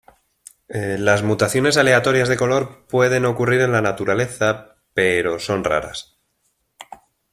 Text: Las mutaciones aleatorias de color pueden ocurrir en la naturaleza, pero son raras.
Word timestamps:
Las 0.67 1.21
mutaciones 1.21 1.77
aleatorias 1.77 2.27
de 2.27 2.35
color 2.35 2.87
pueden 2.87 3.23
ocurrir 3.25 3.61
en 3.61 3.71
la 3.71 3.83
naturaleza, 3.83 4.77
pero 4.95 5.37
son 5.37 5.63
raras. 5.63 6.17